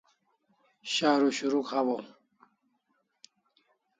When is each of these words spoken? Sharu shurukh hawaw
Sharu 0.91 1.27
shurukh 1.37 1.71
hawaw 1.73 2.03